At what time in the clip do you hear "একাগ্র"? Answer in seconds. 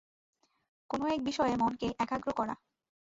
1.99-2.29